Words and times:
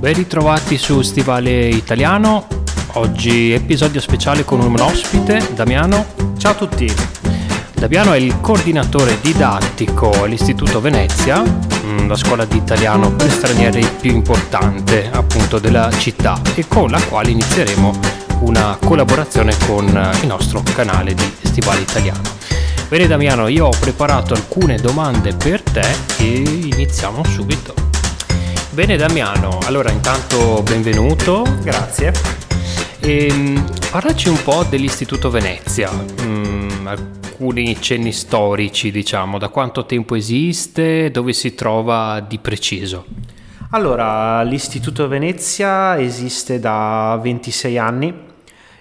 Ben 0.00 0.14
ritrovati 0.14 0.78
su 0.78 1.02
Stivale 1.02 1.68
Italiano. 1.68 2.46
Oggi 2.94 3.52
episodio 3.52 4.00
speciale 4.00 4.46
con 4.46 4.60
un 4.60 4.80
ospite, 4.80 5.46
Damiano. 5.54 6.06
Ciao 6.38 6.52
a 6.52 6.54
tutti. 6.54 6.90
Damiano 7.74 8.14
è 8.14 8.16
il 8.16 8.40
coordinatore 8.40 9.18
didattico 9.20 10.22
all'Istituto 10.22 10.80
Venezia, 10.80 11.42
mm, 11.42 12.08
la 12.08 12.16
scuola 12.16 12.46
di 12.46 12.56
italiano 12.56 13.12
per 13.12 13.30
stranieri 13.30 13.86
più 14.00 14.12
importante 14.12 15.10
appunto 15.12 15.58
della 15.58 15.90
città 15.90 16.40
e 16.54 16.66
con 16.66 16.90
la 16.90 17.00
quale 17.02 17.32
inizieremo 17.32 17.92
una 18.40 18.78
collaborazione 18.82 19.54
con 19.66 19.84
il 20.22 20.26
nostro 20.26 20.62
canale 20.74 21.12
di 21.12 21.30
Stivale 21.42 21.82
Italiano. 21.82 22.22
Bene 22.88 23.06
Damiano, 23.06 23.48
io 23.48 23.66
ho 23.66 23.76
preparato 23.78 24.32
alcune 24.32 24.76
domande 24.76 25.34
per 25.34 25.60
te 25.60 25.86
e 26.16 26.38
iniziamo 26.38 27.22
subito. 27.22 27.89
Bene 28.80 28.96
Damiano, 28.96 29.58
allora 29.66 29.90
intanto 29.90 30.62
benvenuto. 30.62 31.44
Grazie. 31.60 32.14
E, 32.98 33.26
ehm, 33.26 33.62
parlaci 33.90 34.30
un 34.30 34.42
po' 34.42 34.64
dell'Istituto 34.64 35.28
Venezia, 35.28 35.90
mm, 35.92 36.86
alcuni 36.86 37.78
cenni 37.78 38.10
storici 38.10 38.90
diciamo, 38.90 39.36
da 39.36 39.48
quanto 39.50 39.84
tempo 39.84 40.14
esiste, 40.14 41.10
dove 41.10 41.34
si 41.34 41.54
trova 41.54 42.24
di 42.26 42.38
preciso. 42.38 43.04
Allora, 43.72 44.42
l'Istituto 44.44 45.06
Venezia 45.08 46.00
esiste 46.00 46.58
da 46.58 47.20
26 47.22 47.76
anni. 47.76 48.14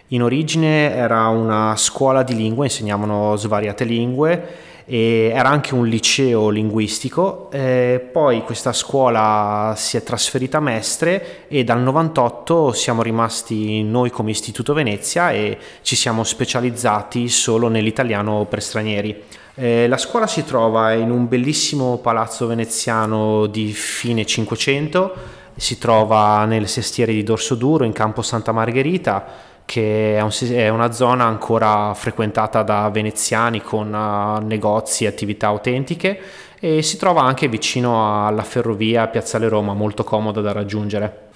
In 0.08 0.23
origine 0.23 0.95
era 0.95 1.27
una 1.27 1.75
scuola 1.75 2.23
di 2.23 2.38
lingue, 2.38 2.67
insegnavano 2.67 3.36
svariate 3.36 3.83
lingue 3.83 4.67
e 4.92 5.32
era 5.32 5.50
anche 5.50 5.76
un 5.76 5.86
liceo 5.86 6.50
linguistico, 6.50 7.52
eh, 7.52 8.09
poi 8.12 8.42
questa 8.42 8.73
scuola 8.73 9.76
si 9.78 9.98
è 9.98 10.02
trasferita 10.02 10.58
a 10.58 10.62
Mestre 10.62 11.45
e 11.48 11.64
dal 11.64 11.80
98 11.80 12.72
siamo 12.72 13.04
rimasti 13.04 13.84
noi 13.84 14.10
come 14.10 14.32
Istituto 14.32 14.73
Venezia 14.73 15.30
e 15.32 15.60
ci 15.84 15.95
siamo 15.95 16.23
specializzati 16.23 17.30
solo 17.30 17.67
nell'italiano 17.67 18.48
per 18.50 18.64
stranieri. 18.64 19.22
Eh, 19.54 19.88
la 19.88 19.98
scuola 19.98 20.26
si 20.26 20.44
trova 20.44 20.92
in 20.94 21.12
un 21.12 21.28
bellissimo 21.28 21.98
palazzo 21.98 22.48
veneziano 22.48 23.45
di 23.45 23.72
fine 23.72 24.26
500, 24.26 25.14
si 25.56 25.78
trova 25.78 26.45
nelle 26.45 26.66
sestiere 26.66 27.12
di 27.12 27.22
Dorso 27.22 27.54
Duro 27.54 27.84
in 27.84 27.92
campo 27.94 28.23
Santa 28.23 28.52
Margherita 28.52 29.48
che 29.70 30.16
è, 30.17 30.22
un, 30.22 30.31
è, 30.52 30.67
una 30.70 30.92
zona 30.92 31.25
ancora 31.25 31.94
frequentata 31.94 32.64
da 32.64 32.89
veneziani 32.89 33.62
con 33.62 33.94
uh, 33.94 34.44
negozi 34.44 35.03
e 35.03 35.08
attività 35.08 35.45
autentiche 35.45 36.20
e 36.59 36.81
si 36.81 36.98
trova 36.98 37.22
anche 37.22 37.48
vicino 37.48 38.26
alla 38.26 38.42
ferrovia 38.42 39.06
Piazzale 39.09 39.48
Roma, 39.48 39.76
molto 39.76 40.03
comoda 40.03 40.42
da 40.42 40.53
raggiungere. 40.53 41.28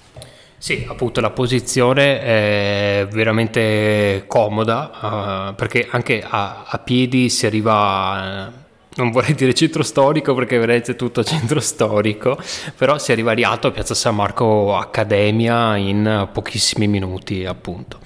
Sì, 0.58 0.84
appunto 0.88 1.20
la 1.20 1.30
posizione 1.30 2.20
è 2.22 3.06
veramente 3.08 4.24
comoda 4.26 5.50
uh, 5.50 5.54
perché 5.54 5.86
anche 5.88 6.20
a, 6.28 6.64
a, 6.66 6.78
piedi 6.78 7.28
si 7.30 7.46
arriva... 7.46 8.62
Non 8.96 9.10
vorrei 9.10 9.34
dire 9.34 9.54
centro 9.54 9.82
storico 9.82 10.34
perché 10.34 10.60
è 10.62 10.96
tutto 10.96 11.24
centro 11.24 11.58
storico, 11.58 12.38
però 12.76 12.96
si 12.98 13.10
è 13.10 13.14
arrivato 13.14 13.66
a 13.66 13.70
Piazza 13.72 13.94
San 13.94 14.14
Marco 14.14 14.76
Accademia 14.76 15.76
in 15.76 16.28
pochissimi 16.32 16.86
minuti 16.86 17.44
appunto. 17.44 17.98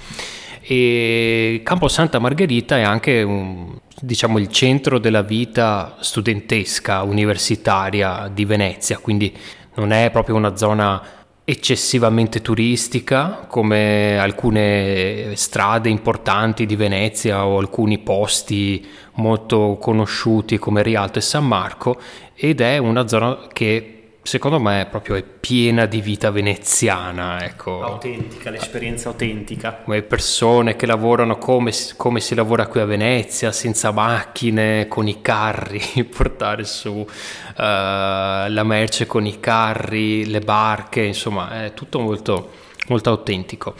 E 0.62 1.60
Campo 1.62 1.88
Santa 1.88 2.18
Margherita 2.18 2.78
è 2.78 2.82
anche 2.82 3.22
un, 3.22 3.76
diciamo, 4.00 4.38
il 4.38 4.48
centro 4.48 4.98
della 4.98 5.22
vita 5.22 5.96
studentesca 6.00 7.02
universitaria 7.02 8.30
di 8.32 8.44
Venezia, 8.46 8.98
quindi 8.98 9.36
non 9.74 9.92
è 9.92 10.10
proprio 10.10 10.36
una 10.36 10.56
zona 10.56 11.02
eccessivamente 11.50 12.42
turistica 12.42 13.46
come 13.48 14.18
alcune 14.18 15.32
strade 15.34 15.88
importanti 15.88 16.66
di 16.66 16.76
Venezia 16.76 17.46
o 17.46 17.56
alcuni 17.56 17.96
posti 18.00 18.86
molto 19.14 19.78
conosciuti 19.80 20.58
come 20.58 20.82
Rialto 20.82 21.18
e 21.18 21.22
San 21.22 21.46
Marco 21.46 21.98
ed 22.34 22.60
è 22.60 22.76
una 22.76 23.08
zona 23.08 23.46
che 23.50 23.97
secondo 24.28 24.60
me 24.60 24.86
proprio 24.90 25.14
è 25.14 25.22
piena 25.22 25.86
di 25.86 26.02
vita 26.02 26.30
veneziana. 26.30 27.42
Ecco. 27.42 27.82
Autentica, 27.82 28.50
l'esperienza 28.50 29.08
autentica. 29.08 29.80
Come 29.84 30.02
persone 30.02 30.76
che 30.76 30.84
lavorano 30.84 31.38
come, 31.38 31.72
come, 31.96 32.20
si 32.20 32.34
lavora 32.34 32.66
qui 32.66 32.80
a 32.80 32.84
Venezia, 32.84 33.52
senza 33.52 33.90
macchine, 33.90 34.86
con 34.86 35.08
i 35.08 35.22
carri, 35.22 35.80
portare 36.14 36.64
su 36.64 36.90
uh, 36.90 37.06
la 37.56 38.62
merce 38.64 39.06
con 39.06 39.24
i 39.24 39.40
carri, 39.40 40.26
le 40.26 40.40
barche, 40.40 41.00
insomma 41.04 41.64
è 41.64 41.72
tutto 41.72 41.98
molto, 41.98 42.50
molto 42.88 43.08
autentico. 43.08 43.76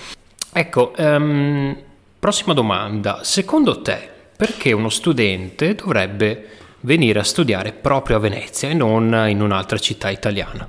Ecco, 0.50 0.94
um, 0.97 1.76
prossima 2.19 2.54
domanda. 2.54 3.22
Secondo 3.22 3.82
te, 3.82 4.09
perché 4.34 4.72
uno 4.72 4.88
studente 4.88 5.75
dovrebbe 5.75 6.58
venire 6.81 7.19
a 7.19 7.25
studiare 7.25 7.72
proprio 7.72 8.16
a 8.16 8.21
Venezia 8.21 8.69
e 8.69 8.75
non 8.75 9.27
in 9.28 9.41
un'altra 9.41 9.78
città 9.78 10.11
italiana? 10.11 10.69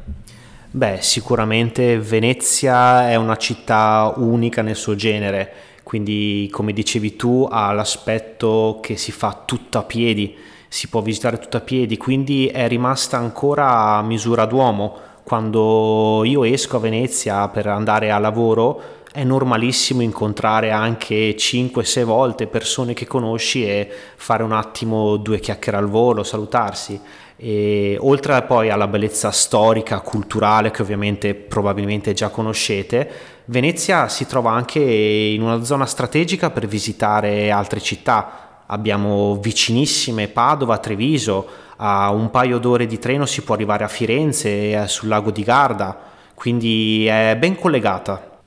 Beh, 0.72 1.00
sicuramente 1.02 2.00
Venezia 2.00 3.10
è 3.10 3.16
una 3.16 3.38
città 3.38 4.14
unica 4.18 4.62
nel 4.62 4.76
suo 4.76 4.96
genere, 4.96 5.52
quindi 5.84 6.48
come 6.52 6.74
dicevi 6.74 7.16
tu 7.16 7.48
ha 7.50 7.72
l'aspetto 7.72 8.80
che 8.82 8.96
si 8.96 9.12
fa 9.12 9.44
tutto 9.46 9.80
a 9.80 9.84
piedi, 9.84 10.36
si 10.68 10.88
può 10.88 11.02
visitare 11.02 11.40
tutto 11.40 11.58
a 11.58 11.62
piedi, 11.62 11.98
quindi 11.98 12.48
è 12.48 12.68
rimasta 12.68 13.18
ancora 13.18 13.96
a 13.96 14.04
misura 14.04 14.46
d'uomo. 14.46 15.08
Quando 15.24 16.24
io 16.24 16.44
esco 16.44 16.78
a 16.78 16.80
Venezia 16.80 17.48
per 17.50 17.68
andare 17.68 18.12
a 18.12 18.20
lavoro, 18.20 18.82
è 19.12 19.24
normalissimo 19.24 20.02
incontrare 20.02 20.70
anche 20.72 21.36
5-6 21.36 22.04
volte 22.04 22.48
persone 22.48 22.94
che 22.94 23.08
conosci 23.08 23.66
e 23.66 23.90
fare 24.16 24.44
un 24.44 24.52
attimo 24.52 25.18
due 25.18 25.40
chiacchiere 25.40 25.78
al 25.78 25.88
volo, 25.88 26.24
salutarsi. 26.24 27.00
E 27.36 27.98
oltre 28.00 28.42
poi 28.44 28.70
alla 28.70 28.88
bellezza 28.88 29.32
storica, 29.32 30.02
culturale 30.02 30.72
che 30.72 30.82
ovviamente 30.82 31.34
probabilmente 31.34 32.14
già 32.14 32.30
conoscete, 32.30 33.10
Venezia 33.46 34.10
si 34.10 34.28
trova 34.28 34.52
anche 34.52 34.80
in 34.80 35.42
una 35.42 35.64
zona 35.64 35.86
strategica 35.86 36.52
per 36.52 36.68
visitare 36.68 37.50
altre 37.50 37.80
città. 37.80 38.64
Abbiamo 38.68 39.38
vicinissime 39.38 40.28
Padova, 40.28 40.78
Treviso, 40.78 41.48
a 41.78 42.12
un 42.12 42.30
paio 42.30 42.60
d'ore 42.60 42.86
di 42.86 43.00
treno 43.00 43.26
si 43.26 43.42
può 43.42 43.56
arrivare 43.56 43.84
a 43.84 43.88
Firenze, 43.88 44.86
sul 44.88 45.08
lago 45.08 45.32
di 45.32 45.42
Garda, 45.42 45.98
quindi 46.36 47.08
è 47.08 47.36
ben 47.40 47.56
collegata. 47.56 48.39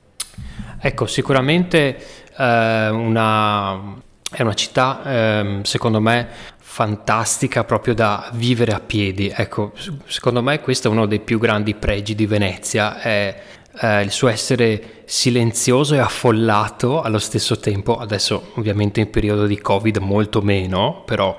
Ecco, 0.85 1.05
sicuramente 1.05 1.95
eh, 2.37 2.89
una, 2.89 3.95
è 4.29 4.41
una 4.41 4.53
città, 4.53 5.01
eh, 5.05 5.59
secondo 5.63 6.01
me, 6.01 6.27
fantastica 6.57 7.63
proprio 7.63 7.93
da 7.93 8.29
vivere 8.33 8.73
a 8.73 8.81
piedi. 8.81 9.31
Ecco, 9.33 9.71
secondo 10.07 10.43
me 10.43 10.59
questo 10.59 10.89
è 10.89 10.91
uno 10.91 11.05
dei 11.05 11.21
più 11.21 11.39
grandi 11.39 11.73
pregi 11.73 12.15
di 12.15 12.25
Venezia, 12.25 12.99
è 12.99 13.41
eh, 13.79 14.01
il 14.01 14.11
suo 14.11 14.27
essere 14.27 15.03
silenzioso 15.05 15.95
e 15.95 15.99
affollato 15.99 17.01
allo 17.01 17.19
stesso 17.19 17.57
tempo. 17.59 17.95
Adesso 17.97 18.51
ovviamente 18.55 18.99
in 18.99 19.09
periodo 19.09 19.45
di 19.45 19.61
Covid 19.61 19.95
molto 19.99 20.41
meno, 20.41 21.03
però 21.05 21.37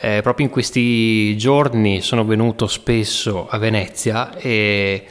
eh, 0.00 0.20
proprio 0.22 0.46
in 0.46 0.50
questi 0.50 1.36
giorni 1.36 2.00
sono 2.00 2.24
venuto 2.24 2.66
spesso 2.66 3.48
a 3.50 3.58
Venezia 3.58 4.34
e 4.38 5.06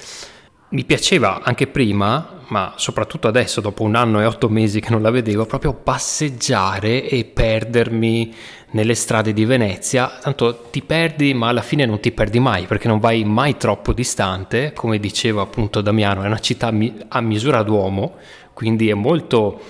mi 0.69 0.83
piaceva 0.83 1.41
anche 1.43 1.67
prima 1.67 2.36
ma 2.47 2.73
soprattutto 2.77 3.27
adesso, 3.27 3.61
dopo 3.61 3.83
un 3.83 3.95
anno 3.95 4.21
e 4.21 4.25
otto 4.25 4.49
mesi 4.49 4.79
che 4.79 4.91
non 4.91 5.01
la 5.01 5.11
vedevo, 5.11 5.45
proprio 5.45 5.73
passeggiare 5.73 7.07
e 7.07 7.25
perdermi 7.25 8.33
nelle 8.71 8.95
strade 8.95 9.33
di 9.33 9.45
Venezia. 9.45 10.17
Tanto 10.21 10.67
ti 10.71 10.81
perdi, 10.81 11.33
ma 11.33 11.49
alla 11.49 11.61
fine 11.61 11.85
non 11.85 11.99
ti 11.99 12.11
perdi 12.11 12.39
mai, 12.39 12.65
perché 12.65 12.87
non 12.87 12.99
vai 12.99 13.23
mai 13.23 13.57
troppo 13.57 13.93
distante. 13.93 14.73
Come 14.73 14.99
diceva 14.99 15.41
appunto 15.41 15.81
Damiano, 15.81 16.23
è 16.23 16.27
una 16.27 16.39
città 16.39 16.71
a 17.07 17.21
misura 17.21 17.63
d'uomo, 17.63 18.15
quindi 18.53 18.89
è 18.89 18.93
molto 18.93 19.61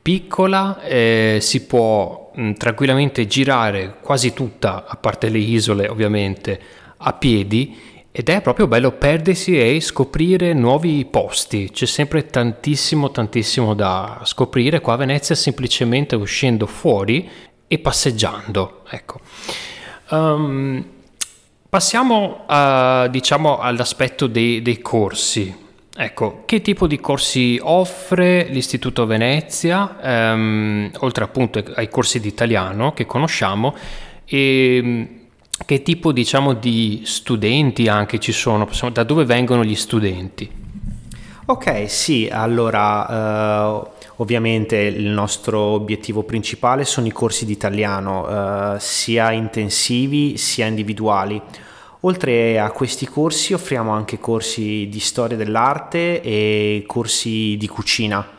piccola, 0.00 0.82
eh, 0.82 1.38
si 1.40 1.64
può 1.64 2.30
mh, 2.34 2.52
tranquillamente 2.52 3.26
girare 3.26 3.96
quasi 4.02 4.34
tutta, 4.34 4.84
a 4.86 4.96
parte 4.96 5.28
le 5.28 5.38
isole 5.38 5.88
ovviamente, 5.88 6.60
a 6.96 7.12
piedi 7.14 7.92
ed 8.16 8.28
è 8.28 8.40
proprio 8.42 8.68
bello 8.68 8.92
perdersi 8.92 9.58
e 9.58 9.80
scoprire 9.80 10.52
nuovi 10.52 11.04
posti, 11.04 11.70
c'è 11.72 11.84
sempre 11.84 12.26
tantissimo 12.26 13.10
tantissimo 13.10 13.74
da 13.74 14.20
scoprire 14.22 14.80
qua 14.80 14.92
a 14.92 14.98
Venezia 14.98 15.34
semplicemente 15.34 16.14
uscendo 16.14 16.66
fuori 16.66 17.28
e 17.66 17.78
passeggiando. 17.80 18.84
Ecco. 18.88 19.18
Um, 20.10 20.84
passiamo 21.68 22.44
a, 22.46 23.08
diciamo, 23.10 23.58
all'aspetto 23.58 24.28
dei, 24.28 24.62
dei 24.62 24.80
corsi. 24.80 25.52
Ecco, 25.96 26.42
che 26.44 26.60
tipo 26.60 26.86
di 26.86 27.00
corsi 27.00 27.58
offre 27.60 28.44
l'Istituto 28.44 29.06
Venezia, 29.06 29.96
um, 30.32 30.88
oltre 30.98 31.24
appunto 31.24 31.60
ai 31.74 31.88
corsi 31.88 32.20
di 32.20 32.28
italiano 32.28 32.92
che 32.92 33.06
conosciamo, 33.06 33.74
e 34.24 35.23
che 35.66 35.82
tipo 35.82 36.12
diciamo 36.12 36.52
di 36.52 37.02
studenti 37.04 37.88
anche 37.88 38.18
ci 38.18 38.32
sono, 38.32 38.68
da 38.92 39.04
dove 39.04 39.24
vengono 39.24 39.64
gli 39.64 39.76
studenti? 39.76 40.62
Ok, 41.46 41.90
sì, 41.90 42.28
allora 42.32 43.76
uh, 43.76 43.88
ovviamente 44.16 44.76
il 44.76 45.08
nostro 45.08 45.60
obiettivo 45.60 46.22
principale 46.22 46.84
sono 46.84 47.06
i 47.06 47.12
corsi 47.12 47.44
di 47.44 47.52
italiano, 47.52 48.74
uh, 48.74 48.76
sia 48.78 49.30
intensivi 49.30 50.38
sia 50.38 50.66
individuali. 50.66 51.40
Oltre 52.00 52.58
a 52.58 52.70
questi 52.70 53.06
corsi 53.06 53.52
offriamo 53.52 53.90
anche 53.90 54.18
corsi 54.18 54.88
di 54.90 55.00
storia 55.00 55.36
dell'arte 55.36 56.20
e 56.20 56.84
corsi 56.86 57.56
di 57.58 57.68
cucina. 57.68 58.33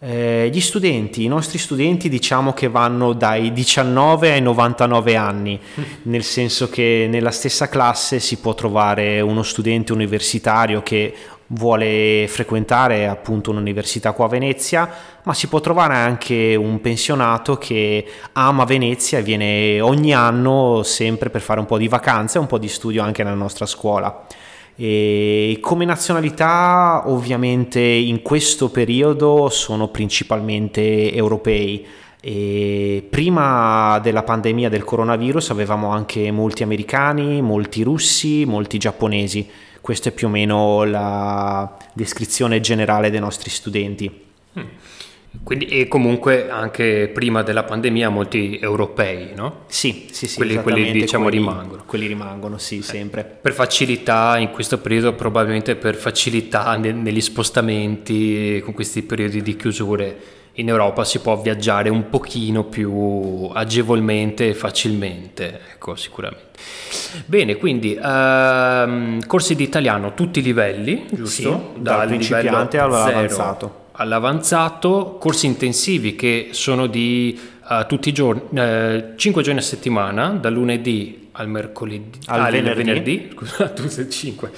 Eh, 0.00 0.48
gli 0.52 0.60
studenti, 0.60 1.24
i 1.24 1.28
nostri 1.28 1.58
studenti 1.58 2.08
diciamo 2.08 2.52
che 2.52 2.68
vanno 2.68 3.14
dai 3.14 3.52
19 3.52 4.30
ai 4.30 4.40
99 4.40 5.16
anni, 5.16 5.58
nel 6.02 6.22
senso 6.22 6.68
che 6.70 7.08
nella 7.10 7.32
stessa 7.32 7.68
classe 7.68 8.20
si 8.20 8.36
può 8.36 8.54
trovare 8.54 9.20
uno 9.20 9.42
studente 9.42 9.92
universitario 9.92 10.82
che 10.82 11.12
vuole 11.48 12.26
frequentare 12.28 13.08
appunto 13.08 13.50
un'università 13.50 14.12
qua 14.12 14.26
a 14.26 14.28
Venezia, 14.28 14.88
ma 15.24 15.34
si 15.34 15.48
può 15.48 15.58
trovare 15.58 15.94
anche 15.94 16.54
un 16.54 16.80
pensionato 16.80 17.56
che 17.56 18.06
ama 18.34 18.64
Venezia 18.64 19.18
e 19.18 19.22
viene 19.22 19.80
ogni 19.80 20.14
anno 20.14 20.84
sempre 20.84 21.28
per 21.28 21.40
fare 21.40 21.58
un 21.58 21.66
po' 21.66 21.78
di 21.78 21.88
vacanze 21.88 22.38
e 22.38 22.40
un 22.40 22.46
po' 22.46 22.58
di 22.58 22.68
studio 22.68 23.02
anche 23.02 23.24
nella 23.24 23.34
nostra 23.34 23.66
scuola. 23.66 24.26
E 24.80 25.58
come 25.60 25.84
nazionalità 25.84 27.02
ovviamente 27.06 27.80
in 27.80 28.22
questo 28.22 28.70
periodo 28.70 29.48
sono 29.48 29.88
principalmente 29.88 31.12
europei. 31.12 31.84
E 32.20 33.06
prima 33.08 33.98
della 34.00 34.22
pandemia 34.22 34.68
del 34.68 34.84
coronavirus 34.84 35.50
avevamo 35.50 35.90
anche 35.90 36.30
molti 36.30 36.62
americani, 36.62 37.42
molti 37.42 37.82
russi, 37.82 38.44
molti 38.44 38.78
giapponesi 38.78 39.48
questa 39.88 40.10
è 40.10 40.12
più 40.12 40.26
o 40.26 40.30
meno 40.30 40.84
la 40.84 41.76
descrizione 41.94 42.60
generale 42.60 43.08
dei 43.08 43.20
nostri 43.20 43.48
studenti. 43.48 44.24
Mm. 44.58 44.62
Quindi, 45.42 45.66
e 45.66 45.88
comunque 45.88 46.50
anche 46.50 47.10
prima 47.12 47.42
della 47.42 47.62
pandemia 47.62 48.08
molti 48.08 48.58
europei, 48.58 49.30
no? 49.34 49.64
Sì, 49.66 50.08
sì, 50.10 50.26
sì. 50.26 50.36
Quelli, 50.36 50.56
quelli 50.56 50.90
diciamo 50.90 51.24
quelli, 51.24 51.38
rimangono. 51.38 51.82
Quelli 51.86 52.06
rimangono, 52.06 52.58
sì, 52.58 52.78
eh, 52.78 52.82
sempre. 52.82 53.24
Per 53.24 53.52
facilità 53.52 54.38
in 54.38 54.50
questo 54.50 54.78
periodo, 54.78 55.14
probabilmente 55.14 55.76
per 55.76 55.96
facilità 55.96 56.76
ne, 56.76 56.92
negli 56.92 57.20
spostamenti, 57.20 58.60
con 58.64 58.74
questi 58.74 59.02
periodi 59.02 59.42
di 59.42 59.56
chiusure 59.56 60.16
in 60.58 60.68
Europa 60.68 61.04
si 61.04 61.20
può 61.20 61.40
viaggiare 61.40 61.88
un 61.88 62.08
pochino 62.08 62.64
più 62.64 63.48
agevolmente 63.52 64.48
e 64.48 64.54
facilmente, 64.54 65.60
ecco, 65.72 65.94
sicuramente. 65.94 66.46
Bene, 67.26 67.56
quindi 67.56 67.94
ehm, 67.94 69.24
corsi 69.26 69.54
di 69.54 69.62
italiano 69.62 70.14
tutti 70.14 70.40
i 70.40 70.42
livelli, 70.42 71.06
giusto? 71.10 71.72
Sì, 71.74 71.80
dal, 71.80 71.96
dal 71.98 72.06
principiante 72.08 72.78
all'avanzato. 72.78 73.77
All'avanzato, 74.00 75.16
corsi 75.18 75.46
intensivi 75.46 76.14
che 76.14 76.50
sono 76.52 76.86
di 76.86 77.36
uh, 77.68 77.84
tutti 77.88 78.10
i 78.10 78.12
giorni, 78.12 78.42
uh, 78.56 79.16
5 79.16 79.42
giorni 79.42 79.58
a 79.58 79.62
settimana, 79.62 80.28
dal 80.28 80.52
lunedì 80.52 81.30
al 81.32 81.48
mercoledì, 81.48 82.16
al 82.26 82.42
ah, 82.42 82.50
venerdì. 82.50 82.82
venerdì, 82.84 83.30
scusa, 83.34 83.68
tu 83.70 83.88
sei 83.88 84.08
5, 84.08 84.52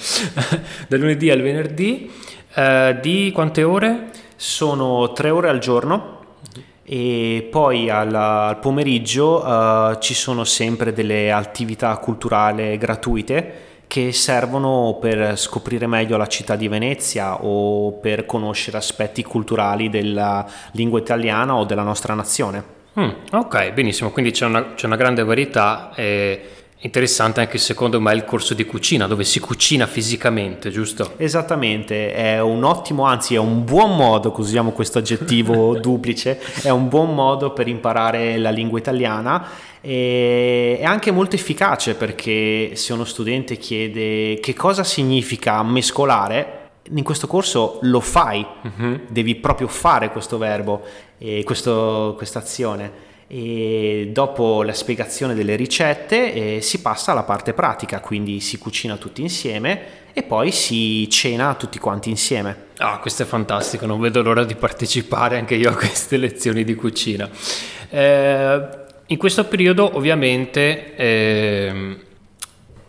dal 0.89 1.01
lunedì 1.01 1.31
al 1.31 1.41
venerdì, 1.41 2.11
uh, 2.55 3.01
di 3.01 3.31
quante 3.33 3.63
ore? 3.63 4.11
Sono 4.37 5.11
3 5.15 5.31
ore 5.31 5.49
al 5.49 5.59
giorno 5.59 6.19
e 6.85 7.49
poi 7.51 7.89
al, 7.89 8.15
al 8.15 8.59
pomeriggio 8.59 9.97
ci 10.01 10.13
sono 10.13 10.45
sempre 10.45 10.93
delle 10.93 11.31
attività 11.31 11.97
culturali 11.99 12.77
gratuite 12.77 13.69
che 13.91 14.13
servono 14.13 14.99
per 15.01 15.37
scoprire 15.37 15.89
meglio 15.89 16.17
la 16.17 16.29
città 16.29 16.55
di 16.55 16.69
Venezia 16.69 17.43
o 17.43 17.91
per 17.95 18.25
conoscere 18.25 18.77
aspetti 18.77 19.25
culturali 19.25 19.89
della 19.91 20.47
lingua 20.75 21.01
italiana 21.01 21.57
o 21.57 21.65
della 21.65 21.83
nostra 21.83 22.15
nazione. 22.15 22.63
Mm, 23.01 23.09
ok, 23.33 23.73
benissimo, 23.73 24.13
quindi 24.13 24.31
c'è 24.31 24.47
una, 24.47 24.75
c'è 24.75 24.87
una 24.87 24.95
grande 24.95 25.25
varietà. 25.25 25.91
E 25.97 26.41
Interessante 26.82 27.41
anche 27.41 27.59
secondo 27.59 28.00
me 28.00 28.15
il 28.15 28.25
corso 28.25 28.55
di 28.55 28.65
cucina 28.65 29.06
dove 29.06 29.23
si 29.25 29.38
cucina 29.38 29.87
fisicamente, 29.87 30.71
giusto? 30.71 31.12
Esattamente, 31.19 32.15
è 32.15 32.41
un 32.41 32.65
ottimo, 32.65 33.05
anzi 33.05 33.35
è 33.35 33.38
un 33.38 33.65
buon 33.67 33.94
modo, 33.94 34.32
usiamo 34.35 34.71
questo 34.71 34.97
aggettivo 34.97 35.77
duplice, 35.79 36.41
è 36.62 36.71
un 36.71 36.88
buon 36.88 37.15
modo 37.15 37.53
per 37.53 37.69
imparare 37.69 38.38
la 38.38 38.49
lingua 38.49 38.79
italiana 38.79 39.47
e 39.82 40.79
è 40.81 40.85
anche 40.85 41.11
molto 41.11 41.37
efficace 41.37 41.97
perché 41.97 42.71
se 42.77 42.94
uno 42.94 43.05
studente 43.05 43.59
chiede 43.59 44.41
che 44.41 44.55
cosa 44.55 44.82
significa 44.82 45.62
mescolare, 45.62 46.56
in 46.93 47.05
questo 47.05 47.27
corso 47.27 47.79
lo 47.82 48.00
fai, 48.00 48.44
uh-huh. 48.62 49.00
devi 49.06 49.35
proprio 49.35 49.69
fare 49.69 50.11
questo 50.11 50.38
verbo 50.38 50.81
e 51.19 51.44
questa 51.44 52.38
azione 52.38 53.09
e 53.32 54.11
dopo 54.12 54.65
la 54.65 54.73
spiegazione 54.73 55.35
delle 55.35 55.55
ricette 55.55 56.56
eh, 56.56 56.61
si 56.62 56.81
passa 56.81 57.12
alla 57.12 57.23
parte 57.23 57.53
pratica, 57.53 58.00
quindi 58.00 58.41
si 58.41 58.59
cucina 58.59 58.97
tutti 58.97 59.23
insieme 59.23 59.99
e 60.12 60.25
poi 60.25 60.50
si 60.50 61.09
cena 61.09 61.55
tutti 61.55 61.79
quanti 61.79 62.11
insieme. 62.11 62.69
Ah, 62.79 62.99
questo 62.99 63.23
è 63.23 63.27
fantastico, 63.27 63.87
non 63.87 64.00
vedo 64.00 64.21
l'ora 64.21 64.43
di 64.43 64.56
partecipare 64.56 65.38
anche 65.38 65.55
io 65.55 65.71
a 65.71 65.75
queste 65.75 66.17
lezioni 66.19 66.65
di 66.65 66.75
cucina. 66.75 67.31
Eh, 67.88 68.69
in 69.06 69.17
questo 69.17 69.44
periodo 69.44 69.97
ovviamente... 69.97 70.97
Eh, 70.97 71.99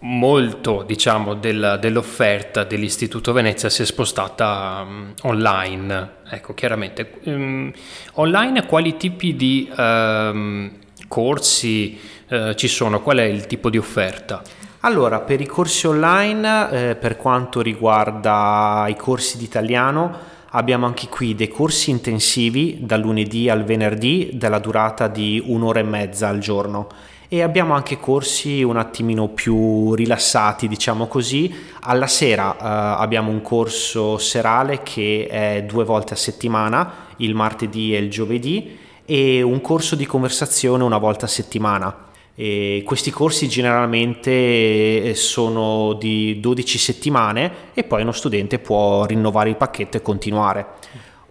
molto 0.02 0.84
diciamo, 0.84 1.34
del, 1.36 1.78
dell'offerta 1.80 2.64
dell'Istituto 2.64 3.34
Venezia 3.34 3.70
si 3.70 3.82
è 3.82 3.86
spostata 3.86 4.84
um, 4.86 5.14
online. 5.24 6.14
Ecco, 6.30 6.54
chiaramente. 6.54 7.20
Um, 7.24 7.72
online 8.14 8.66
quali 8.66 8.98
tipi 8.98 9.36
di 9.36 9.70
um, 9.76 10.72
corsi 11.08 12.00
uh, 12.30 12.54
ci 12.54 12.68
sono? 12.68 13.02
Qual 13.02 13.18
è 13.18 13.24
il 13.24 13.48
tipo 13.48 13.70
di 13.70 13.78
offerta? 13.78 14.42
Allora, 14.84 15.20
per 15.20 15.42
i 15.42 15.46
corsi 15.46 15.86
online, 15.86 16.72
eh, 16.72 16.96
per 16.96 17.16
quanto 17.16 17.62
riguarda 17.62 18.86
i 18.88 18.96
corsi 18.96 19.38
di 19.38 19.44
italiano, 19.44 20.18
abbiamo 20.54 20.88
anche 20.88 21.08
qui 21.08 21.36
dei 21.36 21.50
corsi 21.50 21.92
intensivi 21.92 22.80
dal 22.82 23.00
lunedì 23.00 23.48
al 23.48 23.64
venerdì 23.64 24.32
della 24.34 24.58
durata 24.58 25.08
di 25.08 25.40
un'ora 25.46 25.82
e 25.82 25.84
mezza 25.84 26.30
al 26.30 26.40
giorno 26.40 26.88
e 27.34 27.42
abbiamo 27.42 27.74
anche 27.74 27.98
corsi 27.98 28.62
un 28.62 28.76
attimino 28.76 29.30
più 29.30 29.94
rilassati, 29.94 30.68
diciamo 30.68 31.08
così. 31.08 31.50
Alla 31.80 32.08
sera 32.08 32.54
eh, 32.58 32.58
abbiamo 33.02 33.32
un 33.32 33.42
corso 33.42 34.18
serale 34.18 34.82
che 34.84 35.28
è 35.32 35.64
due 35.64 35.86
volte 35.86 36.14
a 36.14 36.18
settimana, 36.18 37.08
il 37.18 37.34
martedì 37.34 37.96
e 37.96 38.00
il 38.00 38.10
giovedì, 38.10 38.78
e 39.06 39.42
un 39.42 39.62
corso 39.62 39.96
di 39.96 40.06
conversazione 40.06 40.84
una 40.84 40.98
volta 40.98 41.24
a 41.24 41.30
settimana. 41.30 42.08
E 42.36 42.84
questi 42.86 43.12
corsi 43.12 43.48
generalmente 43.48 44.30
eh, 44.32 45.14
sono 45.16 45.94
di 45.94 46.38
12 46.38 46.78
settimane 46.78 47.52
e 47.74 47.86
poi 47.86 48.02
uno 48.02 48.12
studente 48.12 48.60
può 48.60 49.06
rinnovare 49.06 49.48
il 49.48 49.56
pacchetto 49.56 49.96
e 49.96 50.02
continuare. 50.02 50.66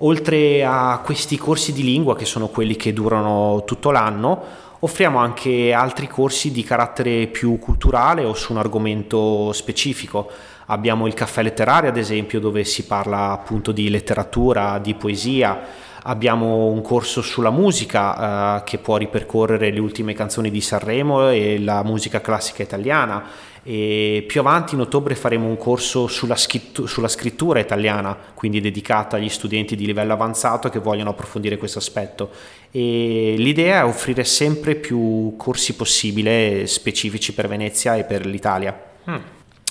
Oltre 0.03 0.65
a 0.65 1.03
questi 1.05 1.37
corsi 1.37 1.75
di 1.75 1.83
lingua, 1.83 2.17
che 2.17 2.25
sono 2.25 2.49
quelli 2.49 2.75
che 2.75 2.95
durano 2.95 3.65
tutto 3.67 3.91
l'anno, 3.91 4.69
offriamo 4.81 5.19
anche 5.19 5.73
altri 5.73 6.07
corsi 6.09 6.51
di 6.51 6.63
carattere 6.63 7.27
più 7.27 7.59
culturale 7.59 8.25
o 8.25 8.35
su 8.35 8.53
un 8.53 8.59
argomento 8.59 9.53
specifico. 9.53 10.31
Abbiamo 10.67 11.07
il 11.07 11.15
caffè 11.15 11.43
letterario, 11.43 11.91
ad 11.91 11.97
esempio, 11.97 12.41
dove 12.41 12.65
si 12.65 12.85
parla 12.85 13.31
appunto 13.31 13.73
di 13.73 13.91
letteratura, 13.91 14.79
di 14.79 14.95
poesia. 14.95 15.89
Abbiamo 16.03 16.67
un 16.67 16.81
corso 16.81 17.21
sulla 17.21 17.51
musica 17.51 18.61
eh, 18.61 18.65
che 18.65 18.79
può 18.79 18.97
ripercorrere 18.97 19.71
le 19.71 19.81
ultime 19.81 20.15
canzoni 20.15 20.51
di 20.51 20.61
Sanremo 20.61 21.29
e 21.29 21.59
la 21.59 21.83
musica 21.83 22.21
classica 22.21 22.63
italiana 22.63 23.25
e 23.63 24.25
più 24.27 24.41
avanti 24.41 24.75
in 24.75 24.81
ottobre 24.81 25.15
faremo 25.15 25.47
un 25.47 25.57
corso 25.57 26.07
sulla, 26.07 26.37
scrittura, 26.37 26.89
sulla 26.89 27.09
scrittura 27.09 27.61
italiana, 27.61 28.17
quindi 28.35 28.61
dedicato 28.61 29.17
agli 29.17 29.29
studenti 29.29 29.77
di 29.77 29.85
livello 29.85 30.13
avanzato 30.13 30.69
che 30.69 30.79
vogliono 30.79 31.11
approfondire 31.11 31.57
questo 31.57 31.79
aspetto. 31.79 32.31
E 32.71 33.35
l'idea 33.37 33.81
è 33.81 33.85
offrire 33.85 34.25
sempre 34.25 34.75
più 34.75 35.35
corsi 35.37 35.75
possibile 35.75 36.67
specifici 36.67 37.35
per 37.35 37.49
Venezia 37.49 37.97
e 37.97 38.05
per 38.05 38.27
l'Italia. 38.27 38.79
Mm. 39.11 39.17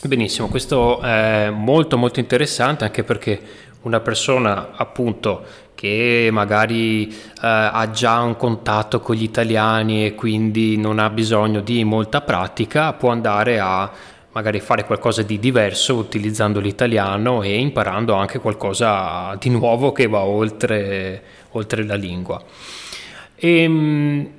Benissimo, 0.01 0.47
questo 0.47 1.01
è 1.01 1.49
molto 1.49 1.97
molto 1.97 2.21
interessante 2.21 2.85
anche 2.85 3.03
perché 3.03 3.41
una 3.81 3.99
persona 3.99 4.71
appunto 4.75 5.43
che 5.75 6.27
magari 6.31 7.07
eh, 7.07 7.15
ha 7.41 7.89
già 7.91 8.19
un 8.19 8.35
contatto 8.35 8.99
con 8.99 9.15
gli 9.15 9.23
italiani 9.23 10.05
e 10.05 10.13
quindi 10.13 10.75
non 10.75 10.99
ha 10.99 11.09
bisogno 11.09 11.61
di 11.61 11.85
molta 11.85 12.19
pratica, 12.19 12.91
può 12.93 13.11
andare 13.11 13.59
a 13.59 13.89
magari 14.31 14.59
fare 14.59 14.83
qualcosa 14.83 15.21
di 15.23 15.39
diverso 15.39 15.95
utilizzando 15.95 16.59
l'italiano 16.59 17.41
e 17.43 17.57
imparando 17.57 18.13
anche 18.13 18.39
qualcosa 18.39 19.35
di 19.39 19.49
nuovo 19.49 19.91
che 19.91 20.07
va 20.07 20.19
oltre, 20.19 21.23
oltre 21.51 21.85
la 21.85 21.95
lingua. 21.95 22.43
E, 23.35 23.63
ehm, 23.63 24.29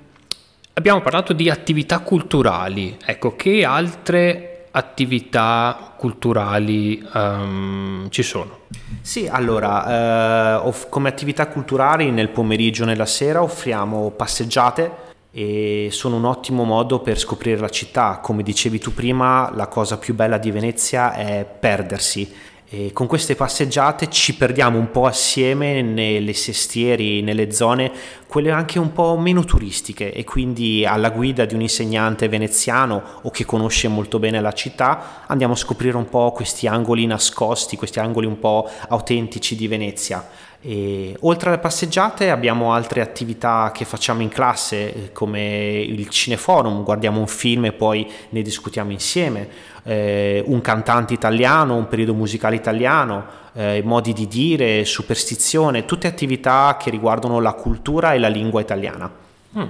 abbiamo 0.74 1.00
parlato 1.00 1.32
di 1.32 1.48
attività 1.48 2.00
culturali, 2.00 2.96
ecco, 3.04 3.34
che 3.34 3.64
altre 3.64 4.49
attività 4.72 5.94
culturali 5.96 7.02
um, 7.12 8.08
ci 8.10 8.22
sono? 8.22 8.58
Sì, 9.00 9.26
allora, 9.26 10.62
eh, 10.64 10.72
come 10.88 11.08
attività 11.08 11.48
culturali 11.48 12.10
nel 12.10 12.28
pomeriggio 12.28 12.84
e 12.84 12.86
nella 12.86 13.06
sera 13.06 13.42
offriamo 13.42 14.10
passeggiate 14.10 15.08
e 15.32 15.88
sono 15.90 16.16
un 16.16 16.24
ottimo 16.24 16.64
modo 16.64 17.00
per 17.00 17.18
scoprire 17.18 17.58
la 17.58 17.68
città. 17.68 18.18
Come 18.22 18.42
dicevi 18.42 18.78
tu 18.78 18.92
prima, 18.94 19.50
la 19.54 19.68
cosa 19.68 19.98
più 19.98 20.14
bella 20.14 20.38
di 20.38 20.50
Venezia 20.50 21.14
è 21.14 21.44
perdersi 21.44 22.48
e 22.72 22.92
con 22.92 23.08
queste 23.08 23.34
passeggiate 23.34 24.08
ci 24.10 24.36
perdiamo 24.36 24.78
un 24.78 24.92
po' 24.92 25.06
assieme 25.06 25.82
nelle 25.82 26.32
sestieri, 26.34 27.20
nelle 27.20 27.50
zone, 27.50 27.90
quelle 28.30 28.52
anche 28.52 28.78
un 28.78 28.92
po' 28.92 29.18
meno 29.18 29.44
turistiche 29.44 30.12
e 30.12 30.22
quindi 30.22 30.86
alla 30.86 31.10
guida 31.10 31.44
di 31.46 31.54
un 31.54 31.62
insegnante 31.62 32.28
veneziano 32.28 33.02
o 33.22 33.30
che 33.30 33.44
conosce 33.44 33.88
molto 33.88 34.20
bene 34.20 34.40
la 34.40 34.52
città 34.52 35.24
andiamo 35.26 35.54
a 35.54 35.56
scoprire 35.56 35.96
un 35.96 36.08
po' 36.08 36.30
questi 36.30 36.68
angoli 36.68 37.06
nascosti, 37.06 37.76
questi 37.76 37.98
angoli 37.98 38.26
un 38.26 38.38
po' 38.38 38.70
autentici 38.88 39.56
di 39.56 39.66
Venezia. 39.66 40.24
E, 40.62 41.16
oltre 41.22 41.48
alle 41.48 41.58
passeggiate 41.58 42.30
abbiamo 42.30 42.72
altre 42.72 43.00
attività 43.00 43.72
che 43.74 43.84
facciamo 43.84 44.22
in 44.22 44.28
classe 44.28 45.10
come 45.12 45.80
il 45.80 46.08
cineforum, 46.08 46.84
guardiamo 46.84 47.18
un 47.18 47.26
film 47.26 47.64
e 47.64 47.72
poi 47.72 48.08
ne 48.28 48.42
discutiamo 48.42 48.92
insieme, 48.92 49.48
eh, 49.82 50.40
un 50.46 50.60
cantante 50.60 51.14
italiano, 51.14 51.74
un 51.74 51.88
periodo 51.88 52.14
musicale 52.14 52.54
italiano, 52.54 53.24
eh, 53.52 53.82
modi 53.84 54.12
di 54.12 54.26
dire, 54.26 54.84
superstizione, 54.84 55.84
tutte 55.84 56.06
attività 56.06 56.76
che 56.78 56.90
riguardano 56.90 57.40
la 57.40 57.52
cultura 57.52 58.14
e 58.14 58.18
la 58.18 58.28
lingua 58.28 58.60
italiana. 58.60 59.10
Mm. 59.58 59.68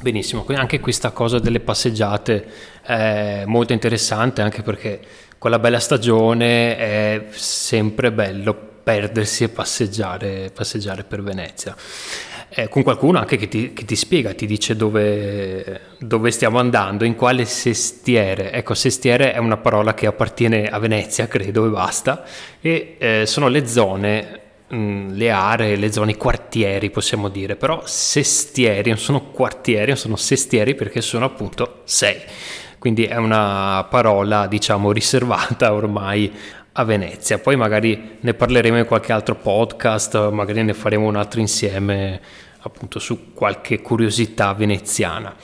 Benissimo, 0.00 0.42
quindi 0.42 0.62
anche 0.62 0.80
questa 0.80 1.12
cosa 1.12 1.38
delle 1.38 1.60
passeggiate 1.60 2.46
è 2.82 3.44
molto 3.46 3.72
interessante 3.72 4.42
anche 4.42 4.62
perché 4.62 5.00
con 5.38 5.50
la 5.50 5.58
bella 5.58 5.78
stagione 5.78 6.76
è 6.76 7.26
sempre 7.30 8.12
bello 8.12 8.72
perdersi 8.82 9.44
e 9.44 9.48
passeggiare, 9.48 10.50
passeggiare 10.52 11.04
per 11.04 11.22
Venezia. 11.22 11.74
Eh, 12.56 12.68
con 12.68 12.84
qualcuno 12.84 13.18
anche 13.18 13.36
che 13.36 13.48
ti, 13.48 13.72
che 13.72 13.84
ti 13.84 13.96
spiega, 13.96 14.32
ti 14.32 14.46
dice 14.46 14.76
dove, 14.76 15.80
dove, 15.98 16.30
stiamo 16.30 16.60
andando, 16.60 17.04
in 17.04 17.16
quale 17.16 17.44
sestiere. 17.46 18.52
Ecco, 18.52 18.74
sestiere 18.74 19.32
è 19.32 19.38
una 19.38 19.56
parola 19.56 19.92
che 19.92 20.06
appartiene 20.06 20.68
a 20.68 20.78
Venezia, 20.78 21.26
credo, 21.26 21.66
e 21.66 21.68
basta. 21.70 22.22
E 22.60 22.94
eh, 22.98 23.26
sono 23.26 23.48
le 23.48 23.66
zone, 23.66 24.40
mm, 24.72 25.08
le 25.14 25.30
aree, 25.30 25.74
le 25.74 25.90
zone, 25.90 26.12
i 26.12 26.16
quartieri, 26.16 26.90
possiamo 26.90 27.28
dire. 27.28 27.56
Però 27.56 27.82
sestieri 27.86 28.90
non 28.90 28.98
sono 28.98 29.30
quartieri, 29.32 29.96
sono 29.96 30.14
sestieri 30.14 30.76
perché 30.76 31.00
sono 31.00 31.24
appunto 31.24 31.80
sei. 31.82 32.20
Quindi 32.78 33.04
è 33.06 33.16
una 33.16 33.84
parola, 33.90 34.46
diciamo, 34.46 34.92
riservata 34.92 35.72
ormai 35.72 36.32
a 36.76 36.84
Venezia. 36.84 37.38
Poi 37.38 37.56
magari 37.56 38.18
ne 38.20 38.34
parleremo 38.34 38.78
in 38.78 38.86
qualche 38.86 39.12
altro 39.12 39.34
podcast, 39.34 40.30
magari 40.30 40.62
ne 40.62 40.74
faremo 40.74 41.06
un 41.06 41.16
altro 41.16 41.40
insieme 41.40 42.20
appunto 42.66 42.98
su 42.98 43.32
qualche 43.34 43.80
curiosità 43.82 44.52
veneziana. 44.54 45.34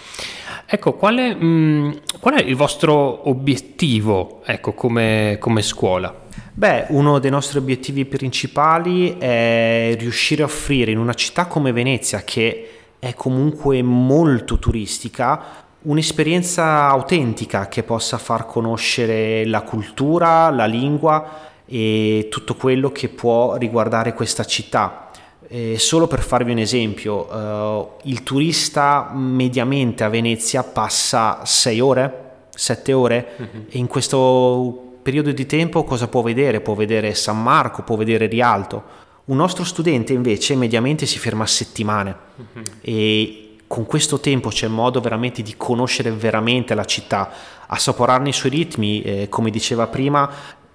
Ecco, 0.67 0.95
qual 0.95 1.37
mh, 1.37 2.01
qual 2.21 2.35
è 2.35 2.43
il 2.43 2.57
vostro 2.57 3.29
obiettivo 3.29 4.43
ecco, 4.45 4.73
come, 4.73 5.37
come 5.39 5.63
scuola? 5.63 6.15
Beh, 6.53 6.87
uno 6.89 7.19
dei 7.19 7.31
nostri 7.31 7.59
obiettivi 7.59 8.05
principali 8.05 9.17
è 9.19 9.97
riuscire 9.99 10.43
a 10.43 10.47
offrire 10.47 10.91
in 10.91 10.99
una 10.99 11.15
città 11.15 11.47
come 11.47 11.73
Venezia, 11.73 12.23
che 12.23 12.71
è 12.99 13.15
comunque 13.15 13.83
molto 13.83 14.59
turistica, 14.59 15.69
un'esperienza 15.83 16.89
autentica 16.89 17.69
che 17.69 17.83
possa 17.83 18.19
far 18.19 18.47
conoscere 18.47 19.47
la 19.47 19.63
cultura, 19.63 20.51
la 20.51 20.67
lingua 20.67 21.49
e 21.65 22.29
tutto 22.31 22.55
quello 22.55 22.91
che 22.91 23.09
può 23.09 23.57
riguardare 23.57 24.13
questa 24.13 24.45
città. 24.45 25.11
Eh, 25.49 25.79
solo 25.79 26.07
per 26.07 26.21
farvi 26.21 26.53
un 26.53 26.59
esempio, 26.59 27.29
eh, 27.31 28.09
il 28.09 28.23
turista 28.23 29.11
mediamente 29.15 30.05
a 30.05 30.09
Venezia 30.09 30.63
passa 30.63 31.45
6 31.45 31.81
ore, 31.81 32.31
7 32.51 32.93
ore 32.93 33.29
uh-huh. 33.37 33.65
e 33.69 33.79
in 33.79 33.87
questo 33.87 34.99
periodo 35.03 35.33
di 35.33 35.47
tempo 35.47 35.83
cosa 35.85 36.09
può 36.09 36.23
vedere? 36.23 36.61
Può 36.61 36.75
vedere 36.75 37.15
San 37.15 37.43
Marco, 37.43 37.83
può 37.83 37.97
vedere 37.97 38.27
Rialto. 38.27 38.99
Un 39.25 39.37
nostro 39.37 39.65
studente 39.65 40.13
invece 40.13 40.57
mediamente 40.57 41.07
si 41.07 41.19
ferma 41.19 41.45
a 41.45 41.49
settimane 41.49 42.17
uh-huh. 42.37 42.63
e 42.81 43.50
con 43.71 43.87
questo 43.87 44.19
tempo 44.19 44.49
c'è 44.49 44.67
modo 44.67 45.01
veramente 45.01 45.43
di 45.43 45.55
conoscere 45.57 46.11
veramente 46.11 46.75
la 46.75 46.85
città, 46.85 47.31
assaporarne 47.69 48.31
i 48.31 48.33
suoi 48.33 48.51
ritmi, 48.51 49.01
eh, 49.01 49.29
come 49.29 49.49
diceva 49.49 49.87
prima, 49.87 50.29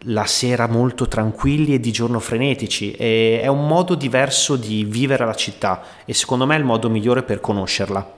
la 0.03 0.23
sera 0.23 0.69
molto 0.69 1.05
tranquilli 1.05 1.73
e 1.73 1.81
di 1.81 1.91
giorno 1.91 2.21
frenetici. 2.21 2.93
E 2.93 3.41
è 3.41 3.47
un 3.47 3.67
modo 3.67 3.95
diverso 3.95 4.55
di 4.55 4.85
vivere 4.85 5.25
la 5.25 5.35
città 5.35 5.83
e 6.05 6.13
secondo 6.13 6.45
me 6.45 6.55
è 6.55 6.57
il 6.57 6.63
modo 6.63 6.89
migliore 6.89 7.23
per 7.23 7.41
conoscerla. 7.41 8.13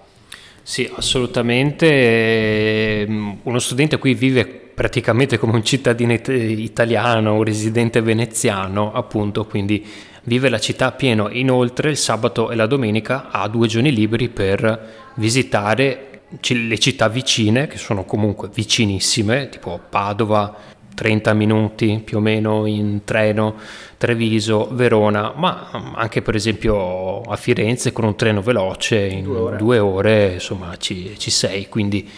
Sì, 0.61 0.87
assolutamente. 0.95 3.01
Ehm, 3.01 3.39
uno 3.41 3.57
studente 3.57 3.97
qui 3.97 4.13
vive 4.13 4.45
praticamente 4.45 5.39
come 5.39 5.53
un 5.53 5.63
cittadino 5.63 6.13
italiano, 6.13 7.33
un 7.33 7.43
residente 7.43 7.99
veneziano, 8.01 8.93
appunto, 8.93 9.45
quindi 9.45 9.83
vive 10.27 10.49
la 10.49 10.59
città 10.59 10.87
a 10.87 10.91
pieno. 10.91 11.29
Inoltre 11.29 11.89
il 11.89 11.97
sabato 11.97 12.51
e 12.51 12.55
la 12.55 12.67
domenica 12.67 13.29
ha 13.31 13.47
due 13.47 13.67
giorni 13.67 13.91
liberi 13.91 14.29
per 14.29 15.11
visitare 15.15 16.21
le 16.47 16.77
città 16.77 17.07
vicine, 17.07 17.67
che 17.67 17.77
sono 17.77 18.03
comunque 18.03 18.49
vicinissime, 18.53 19.49
tipo 19.49 19.79
Padova, 19.89 20.75
30 20.93 21.33
minuti 21.33 22.01
più 22.03 22.17
o 22.17 22.19
meno 22.19 22.65
in 22.65 23.01
treno, 23.03 23.55
Treviso, 23.97 24.67
Verona, 24.71 25.31
ma 25.35 25.69
anche 25.93 26.21
per 26.21 26.35
esempio 26.35 27.21
a 27.21 27.35
Firenze 27.35 27.91
con 27.91 28.03
un 28.03 28.15
treno 28.15 28.41
veloce 28.41 29.05
in 29.05 29.23
due 29.23 29.37
ore, 29.37 29.57
due 29.57 29.79
ore 29.79 30.33
insomma 30.33 30.75
ci, 30.77 31.13
ci 31.19 31.29
sei, 31.29 31.69
quindi 31.69 32.09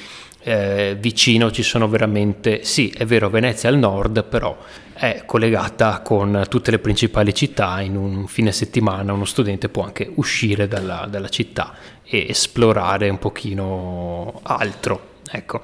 eh, 0.41 0.95
vicino 0.99 1.51
ci 1.51 1.63
sono 1.63 1.87
veramente, 1.87 2.63
sì 2.63 2.89
è 2.89 3.05
vero 3.05 3.29
Venezia 3.29 3.69
al 3.69 3.77
nord, 3.77 4.23
però 4.23 4.57
è 4.93 5.23
collegata 5.25 6.01
con 6.01 6.45
tutte 6.49 6.71
le 6.71 6.79
principali 6.79 7.33
città, 7.33 7.81
in 7.81 7.95
un 7.95 8.27
fine 8.27 8.51
settimana 8.51 9.13
uno 9.13 9.25
studente 9.25 9.69
può 9.69 9.83
anche 9.83 10.09
uscire 10.15 10.67
dalla, 10.67 11.07
dalla 11.09 11.29
città 11.29 11.73
e 12.03 12.25
esplorare 12.29 13.09
un 13.09 13.19
pochino 13.19 14.39
altro. 14.43 15.07
Ecco. 15.31 15.61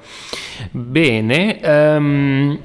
Bene, 0.70 1.60
um, 1.64 2.58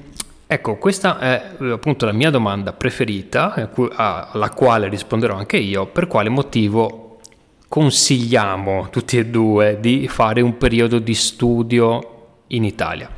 ecco, 0.46 0.78
questa 0.78 1.18
è 1.18 1.52
appunto 1.72 2.06
la 2.06 2.12
mia 2.12 2.30
domanda 2.30 2.74
preferita, 2.74 3.70
alla 3.96 4.52
quale 4.52 4.88
risponderò 4.88 5.36
anche 5.36 5.58
io, 5.58 5.88
per 5.88 6.08
quale 6.08 6.30
motivo 6.30 7.11
consigliamo 7.72 8.90
tutti 8.90 9.18
e 9.18 9.28
due 9.28 9.78
di 9.80 10.10
fare 10.10 10.42
un 10.42 10.58
periodo 10.58 11.00
di 11.00 11.14
studio 11.14 12.42
in 12.48 12.66
Italia? 12.66 13.10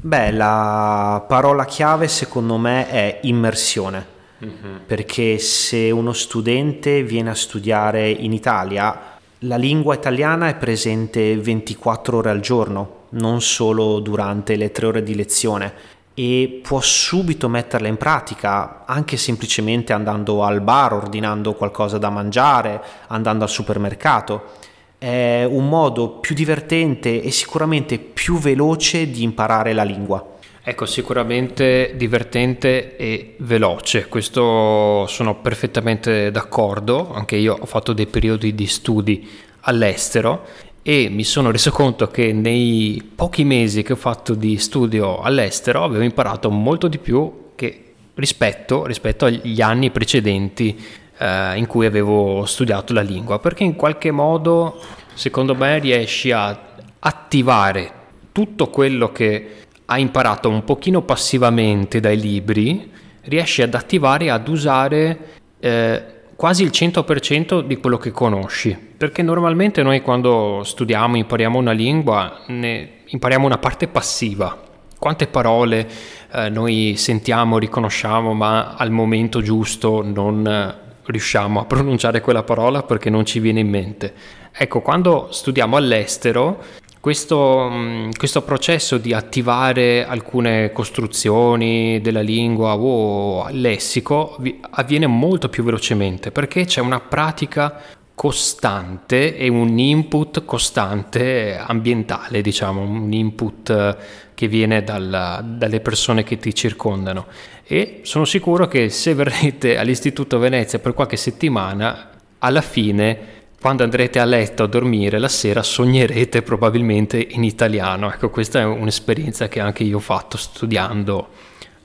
Beh, 0.00 0.30
la 0.30 1.22
parola 1.28 1.66
chiave 1.66 2.08
secondo 2.08 2.56
me 2.56 2.88
è 2.88 3.18
immersione, 3.24 4.06
mm-hmm. 4.42 4.76
perché 4.86 5.36
se 5.36 5.90
uno 5.90 6.14
studente 6.14 7.02
viene 7.02 7.28
a 7.28 7.34
studiare 7.34 8.08
in 8.08 8.32
Italia, 8.32 9.18
la 9.40 9.56
lingua 9.56 9.94
italiana 9.94 10.48
è 10.48 10.56
presente 10.56 11.36
24 11.36 12.16
ore 12.16 12.30
al 12.30 12.40
giorno, 12.40 13.02
non 13.10 13.42
solo 13.42 14.00
durante 14.00 14.56
le 14.56 14.70
tre 14.70 14.86
ore 14.86 15.02
di 15.02 15.14
lezione 15.14 15.74
e 16.14 16.60
può 16.62 16.80
subito 16.80 17.48
metterla 17.48 17.88
in 17.88 17.96
pratica 17.96 18.84
anche 18.86 19.16
semplicemente 19.16 19.92
andando 19.92 20.44
al 20.44 20.60
bar, 20.60 20.94
ordinando 20.94 21.54
qualcosa 21.54 21.98
da 21.98 22.08
mangiare, 22.08 22.80
andando 23.08 23.44
al 23.44 23.50
supermercato 23.50 24.62
è 25.04 25.44
un 25.44 25.68
modo 25.68 26.12
più 26.12 26.34
divertente 26.34 27.20
e 27.20 27.30
sicuramente 27.30 27.98
più 27.98 28.38
veloce 28.38 29.10
di 29.10 29.22
imparare 29.22 29.74
la 29.74 29.82
lingua. 29.82 30.24
Ecco, 30.62 30.86
sicuramente 30.86 31.92
divertente 31.94 32.96
e 32.96 33.34
veloce, 33.40 34.08
questo 34.08 35.04
sono 35.06 35.34
perfettamente 35.34 36.30
d'accordo, 36.30 37.12
anche 37.12 37.36
io 37.36 37.54
ho 37.60 37.66
fatto 37.66 37.92
dei 37.92 38.06
periodi 38.06 38.54
di 38.54 38.66
studi 38.66 39.28
all'estero 39.60 40.46
e 40.86 41.08
mi 41.08 41.24
sono 41.24 41.50
reso 41.50 41.70
conto 41.70 42.08
che 42.08 42.34
nei 42.34 43.02
pochi 43.14 43.42
mesi 43.42 43.82
che 43.82 43.94
ho 43.94 43.96
fatto 43.96 44.34
di 44.34 44.58
studio 44.58 45.20
all'estero 45.20 45.82
avevo 45.82 46.04
imparato 46.04 46.50
molto 46.50 46.88
di 46.88 46.98
più 46.98 47.52
che 47.54 47.94
rispetto, 48.12 48.84
rispetto 48.84 49.24
agli 49.24 49.62
anni 49.62 49.90
precedenti 49.90 50.78
eh, 51.16 51.56
in 51.56 51.66
cui 51.66 51.86
avevo 51.86 52.44
studiato 52.44 52.92
la 52.92 53.00
lingua, 53.00 53.38
perché 53.38 53.64
in 53.64 53.76
qualche 53.76 54.10
modo, 54.10 54.78
secondo 55.14 55.54
me, 55.54 55.78
riesci 55.78 56.32
a 56.32 56.74
attivare 56.98 57.92
tutto 58.30 58.68
quello 58.68 59.10
che 59.10 59.50
hai 59.86 60.02
imparato 60.02 60.50
un 60.50 60.64
pochino 60.64 61.00
passivamente 61.00 61.98
dai 61.98 62.20
libri, 62.20 62.90
riesci 63.22 63.62
ad 63.62 63.72
attivare 63.72 64.28
ad 64.28 64.46
usare 64.48 65.18
eh, 65.60 66.13
quasi 66.36 66.62
il 66.62 66.70
100% 66.72 67.60
di 67.60 67.76
quello 67.76 67.98
che 67.98 68.10
conosci, 68.10 68.76
perché 68.96 69.22
normalmente 69.22 69.82
noi 69.82 70.00
quando 70.02 70.62
studiamo, 70.64 71.16
impariamo 71.16 71.58
una 71.58 71.72
lingua, 71.72 72.42
ne 72.48 72.88
impariamo 73.06 73.46
una 73.46 73.58
parte 73.58 73.86
passiva, 73.88 74.56
quante 74.98 75.26
parole 75.26 75.86
eh, 76.32 76.48
noi 76.48 76.94
sentiamo, 76.96 77.58
riconosciamo, 77.58 78.32
ma 78.32 78.74
al 78.74 78.90
momento 78.90 79.42
giusto 79.42 80.02
non 80.02 80.46
eh, 80.46 80.74
riusciamo 81.04 81.60
a 81.60 81.64
pronunciare 81.66 82.20
quella 82.20 82.42
parola 82.42 82.82
perché 82.82 83.10
non 83.10 83.26
ci 83.26 83.38
viene 83.38 83.60
in 83.60 83.68
mente. 83.68 84.14
Ecco, 84.50 84.80
quando 84.80 85.28
studiamo 85.30 85.76
all'estero, 85.76 86.62
questo, 87.04 87.68
mm, 87.70 88.10
questo, 88.16 88.40
processo 88.40 88.96
di 88.96 89.12
attivare 89.12 90.06
alcune 90.06 90.72
costruzioni 90.72 92.00
della 92.00 92.22
lingua 92.22 92.78
o 92.78 93.46
lessico 93.50 94.38
avviene 94.70 95.06
molto 95.06 95.50
più 95.50 95.64
velocemente 95.64 96.30
perché 96.30 96.64
c'è 96.64 96.80
una 96.80 97.00
pratica 97.00 97.78
costante 98.14 99.36
e 99.36 99.48
un 99.48 99.78
input 99.78 100.46
costante 100.46 101.58
ambientale, 101.58 102.40
diciamo, 102.40 102.80
un 102.80 103.12
input 103.12 103.98
che 104.32 104.48
viene 104.48 104.82
dalla, 104.82 105.44
dalle 105.44 105.80
persone 105.80 106.22
che 106.24 106.38
ti 106.38 106.54
circondano. 106.54 107.26
E 107.66 108.00
sono 108.04 108.24
sicuro 108.24 108.66
che 108.66 108.88
se 108.88 109.12
verrete 109.12 109.76
all'Istituto 109.76 110.38
Venezia 110.38 110.78
per 110.78 110.94
qualche 110.94 111.18
settimana, 111.18 112.12
alla 112.38 112.62
fine, 112.62 113.43
quando 113.64 113.82
andrete 113.82 114.18
a 114.18 114.26
letto 114.26 114.64
a 114.64 114.66
dormire 114.66 115.18
la 115.18 115.28
sera, 115.28 115.62
sognerete 115.62 116.42
probabilmente 116.42 117.16
in 117.30 117.44
italiano. 117.44 118.12
Ecco, 118.12 118.28
questa 118.28 118.60
è 118.60 118.64
un'esperienza 118.66 119.48
che 119.48 119.58
anche 119.58 119.84
io 119.84 119.96
ho 119.96 120.00
fatto 120.00 120.36
studiando 120.36 121.28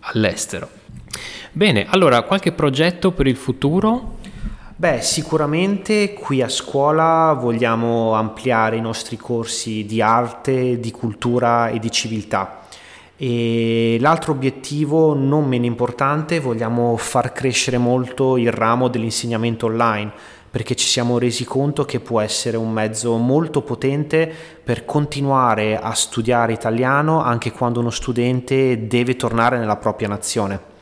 all'estero. 0.01 0.67
Bene, 1.53 1.86
allora 1.88 2.24
qualche 2.24 2.51
progetto 2.51 3.12
per 3.12 3.27
il 3.27 3.38
futuro? 3.38 4.17
Beh, 4.75 5.00
sicuramente 5.01 6.12
qui 6.12 6.41
a 6.41 6.50
scuola 6.50 7.31
vogliamo 7.39 8.12
ampliare 8.12 8.75
i 8.75 8.81
nostri 8.81 9.15
corsi 9.15 9.86
di 9.86 10.01
arte, 10.01 10.81
di 10.81 10.91
cultura 10.91 11.69
e 11.69 11.79
di 11.79 11.89
civiltà. 11.89 12.59
E 13.15 13.98
l'altro 14.01 14.33
obiettivo, 14.33 15.13
non 15.13 15.45
meno 15.48 15.65
importante, 15.65 16.41
vogliamo 16.41 16.98
far 16.98 17.31
crescere 17.31 17.77
molto 17.77 18.36
il 18.36 18.51
ramo 18.51 18.89
dell'insegnamento 18.89 19.65
online, 19.67 20.12
perché 20.49 20.75
ci 20.75 20.87
siamo 20.87 21.17
resi 21.17 21.45
conto 21.45 21.85
che 21.85 21.99
può 21.99 22.19
essere 22.19 22.57
un 22.57 22.71
mezzo 22.71 23.15
molto 23.17 23.61
potente 23.61 24.31
per 24.63 24.85
continuare 24.85 25.77
a 25.77 25.93
studiare 25.93 26.53
italiano 26.53 27.21
anche 27.21 27.51
quando 27.51 27.79
uno 27.79 27.91
studente 27.91 28.87
deve 28.87 29.15
tornare 29.15 29.57
nella 29.57 29.77
propria 29.77 30.07
nazione. 30.07 30.77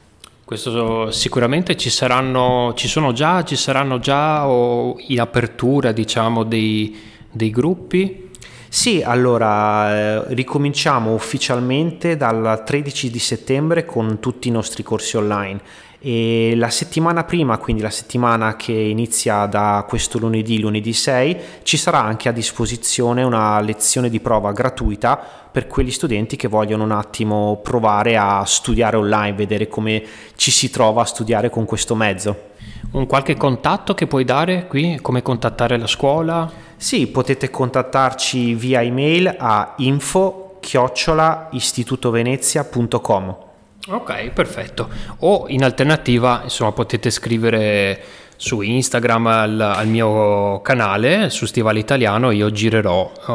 Questo 0.45 1.11
sicuramente 1.11 1.75
ci 1.75 1.89
saranno, 1.89 2.71
ci 2.75 2.87
sono 2.87 3.11
già, 3.11 3.43
ci 3.43 3.57
saranno 3.57 3.99
già 3.99 4.47
o 4.47 4.95
in 5.07 5.19
apertura 5.19 5.91
diciamo 5.91 6.43
dei, 6.43 6.97
dei 7.29 7.49
gruppi? 7.49 8.29
Sì, 8.69 9.01
allora 9.01 9.89
eh, 9.93 10.33
ricominciamo 10.33 11.13
ufficialmente 11.13 12.15
dal 12.15 12.63
13 12.65 13.09
di 13.09 13.19
settembre 13.19 13.85
con 13.85 14.19
tutti 14.19 14.49
i 14.49 14.51
nostri 14.51 14.83
corsi 14.83 15.17
online 15.17 15.59
e 15.99 16.53
la 16.55 16.69
settimana 16.69 17.23
prima, 17.23 17.57
quindi 17.57 17.81
la 17.81 17.89
settimana 17.89 18.55
che 18.55 18.71
inizia 18.71 19.45
da 19.47 19.83
questo 19.87 20.19
lunedì, 20.19 20.59
lunedì 20.59 20.93
6, 20.93 21.37
ci 21.63 21.77
sarà 21.77 22.03
anche 22.03 22.29
a 22.29 22.31
disposizione 22.31 23.23
una 23.23 23.59
lezione 23.61 24.09
di 24.09 24.19
prova 24.19 24.51
gratuita 24.51 25.19
per 25.51 25.65
quegli 25.67 25.89
studenti 25.89 26.35
che 26.35 26.47
vogliono 26.47 26.83
un 26.83 26.91
attimo 26.91 27.59
provare 27.63 28.15
a 28.15 28.43
studiare 28.45 28.95
online, 28.95 29.33
vedere 29.33 29.67
come 29.67 30.03
ci 30.35 30.51
si 30.51 30.69
trova 30.69 31.01
a 31.01 31.05
studiare 31.05 31.49
con 31.49 31.65
questo 31.65 31.95
mezzo. 31.95 32.49
Un 32.91 33.07
qualche 33.07 33.35
contatto 33.35 33.95
che 33.95 34.05
puoi 34.05 34.23
dare 34.23 34.67
qui? 34.67 34.99
Come 35.01 35.23
contattare 35.23 35.77
la 35.77 35.87
scuola? 35.87 36.49
Sì, 36.75 37.07
potete 37.07 37.49
contattarci 37.49 38.53
via 38.53 38.83
email 38.83 39.35
a 39.35 39.73
info 39.77 40.57
chiocciola 40.59 41.49
istitutovenezia.com 41.51 43.46
Ok, 43.89 44.31
perfetto. 44.31 44.89
O 45.19 45.45
in 45.47 45.63
alternativa, 45.63 46.41
insomma, 46.43 46.73
potete 46.73 47.09
scrivere 47.09 48.03
su 48.37 48.61
Instagram 48.61 49.27
al, 49.27 49.59
al 49.59 49.87
mio 49.87 50.61
canale 50.61 51.31
su 51.31 51.47
Stivale 51.47 51.79
Italiano 51.79 52.29
io 52.29 52.51
girerò 52.51 53.11
uh, 53.25 53.31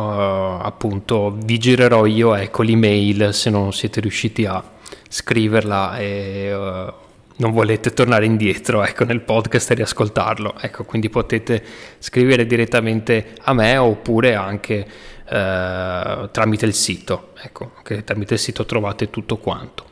appunto 0.65 1.37
vi 1.37 1.59
girerò 1.59 2.07
io 2.07 2.37
ecco 2.37 2.63
l'email 2.63 3.35
se 3.35 3.51
non 3.51 3.73
siete 3.73 4.01
riusciti 4.01 4.47
a 4.47 4.63
scriverla 5.09 5.99
e 5.99 6.55
uh, 6.55 6.93
non 7.39 7.51
volete 7.51 7.93
tornare 7.93 8.27
indietro 8.27 8.85
ecco 8.85 9.03
nel 9.03 9.23
podcast 9.23 9.73
e 9.73 9.75
riascoltarlo 9.75 10.55
ecco 10.61 10.85
quindi 10.85 11.11
potete 11.11 11.65
scrivere 11.99 12.47
direttamente 12.47 13.35
a 13.41 13.53
me 13.55 13.77
oppure 13.79 14.37
anche 14.37 14.87
uh, 15.25 16.31
tramite 16.31 16.65
il 16.65 16.75
sito 16.75 17.31
ecco 17.43 17.73
che 17.83 18.05
tramite 18.05 18.35
il 18.35 18.41
sito 18.41 18.65
trovate 18.65 19.11
tutto 19.11 19.39
quanto 19.39 19.91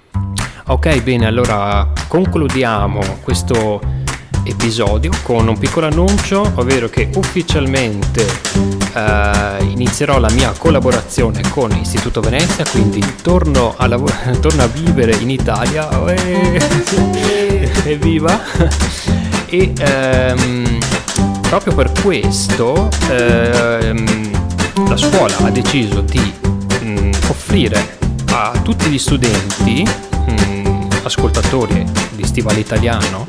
Ok, 0.66 1.02
bene, 1.02 1.26
allora 1.26 1.90
concludiamo 2.06 3.00
questo 3.22 3.80
episodio 4.44 5.10
con 5.22 5.48
un 5.48 5.58
piccolo 5.58 5.86
annuncio, 5.86 6.52
ovvero 6.54 6.88
che 6.88 7.10
ufficialmente 7.14 8.24
eh, 8.94 9.64
inizierò 9.64 10.18
la 10.18 10.30
mia 10.30 10.52
collaborazione 10.56 11.42
con 11.50 11.72
Istituto 11.72 12.20
Venezia, 12.20 12.64
quindi 12.70 13.02
torno 13.22 13.74
a, 13.76 13.86
lav- 13.86 14.38
torno 14.40 14.62
a 14.62 14.66
vivere 14.66 15.16
in 15.16 15.30
Italia. 15.30 15.88
Evviva! 17.84 18.40
e 19.46 19.72
ehm, 19.76 20.78
proprio 21.42 21.74
per 21.74 21.90
questo 22.00 22.88
ehm, 23.10 24.88
la 24.88 24.96
scuola 24.96 25.36
ha 25.38 25.50
deciso 25.50 26.00
di 26.02 26.32
mh, 26.82 26.86
mm, 26.86 27.10
offrire 27.28 27.98
a 28.32 28.52
tutti 28.62 28.88
gli 28.88 28.98
studenti 28.98 29.84
ascoltatori 31.02 31.84
di 32.12 32.24
Stivale 32.24 32.60
Italiano 32.60 33.24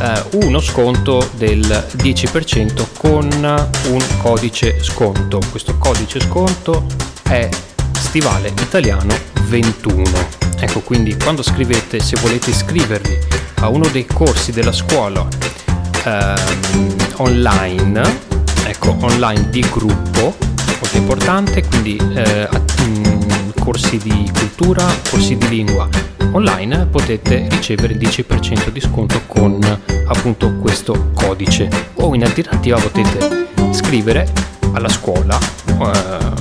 eh, 0.00 0.24
uno 0.44 0.60
sconto 0.60 1.28
del 1.36 1.60
10% 1.96 2.86
con 2.98 3.28
un 3.88 4.04
codice 4.22 4.82
sconto. 4.82 5.40
Questo 5.50 5.76
codice 5.78 6.20
sconto 6.20 6.86
è 7.22 7.48
Stivale 7.92 8.48
Italiano 8.60 9.14
21. 9.46 10.04
Ecco, 10.60 10.80
quindi 10.80 11.16
quando 11.16 11.42
scrivete, 11.42 12.00
se 12.00 12.16
volete 12.20 12.50
iscrivervi 12.50 13.18
a 13.60 13.68
uno 13.68 13.86
dei 13.88 14.06
corsi 14.06 14.52
della 14.52 14.72
scuola 14.72 15.26
ehm, 16.04 16.96
online, 17.16 18.20
ecco, 18.66 18.96
online 19.00 19.50
di 19.50 19.64
gruppo, 19.70 20.36
molto 20.80 20.96
importante, 20.96 21.64
quindi 21.64 21.96
eh, 22.14 22.48
corsi 23.68 23.98
di 23.98 24.30
cultura, 24.32 24.82
corsi 25.10 25.36
di 25.36 25.46
lingua. 25.46 25.86
Online 26.32 26.86
potete 26.86 27.48
ricevere 27.50 27.92
il 27.92 27.98
10% 27.98 28.70
di 28.70 28.80
sconto 28.80 29.20
con 29.26 29.58
appunto 30.06 30.54
questo 30.54 31.10
codice. 31.12 31.68
O 31.96 32.14
in 32.14 32.24
alternativa 32.24 32.78
potete 32.78 33.48
scrivere 33.72 34.26
alla 34.72 34.88
scuola 34.88 35.38
eh, 35.66 36.32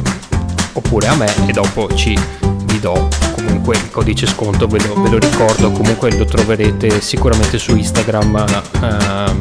oppure 0.72 1.08
a 1.08 1.16
me 1.16 1.30
e 1.46 1.52
dopo 1.52 1.94
ci 1.96 2.18
vi 2.40 2.80
do 2.80 3.10
comunque 3.36 3.76
il 3.76 3.92
codice 3.92 4.26
sconto 4.26 4.66
ve 4.68 4.80
lo, 4.88 5.02
ve 5.02 5.10
lo 5.10 5.20
ricordo. 5.20 5.70
Comunque 5.70 6.16
lo 6.16 6.24
troverete 6.24 7.02
sicuramente 7.02 7.58
su 7.58 7.76
Instagram 7.76 8.46
eh, 8.82 9.36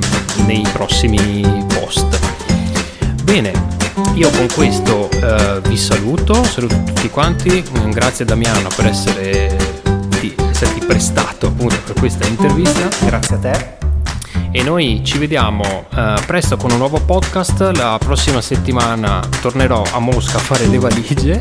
nei 0.44 0.66
prossimi 0.72 1.64
post. 1.68 2.18
Bene 3.22 3.75
io 4.16 4.30
con 4.30 4.46
questo 4.54 5.10
eh, 5.10 5.60
vi 5.68 5.76
saluto, 5.76 6.42
saluto 6.44 6.82
tutti 6.84 7.08
quanti, 7.10 7.62
grazie 7.90 8.24
Damiano 8.24 8.68
per 8.74 8.86
essere 8.86 9.56
esserti 10.56 10.86
prestato 10.86 11.48
appunto 11.48 11.76
per 11.84 11.96
questa 11.96 12.26
intervista. 12.26 12.88
Grazie 13.04 13.36
a 13.36 13.38
te. 13.38 13.74
E 14.52 14.62
noi 14.62 15.02
ci 15.04 15.18
vediamo 15.18 15.84
uh, 15.92 16.18
presto 16.24 16.56
con 16.56 16.70
un 16.70 16.78
nuovo 16.78 16.98
podcast. 16.98 17.60
La 17.74 17.98
prossima 17.98 18.40
settimana 18.40 19.20
tornerò 19.42 19.82
a 19.92 19.98
Mosca 19.98 20.38
a 20.38 20.40
fare 20.40 20.66
le 20.66 20.78
valigie, 20.78 21.38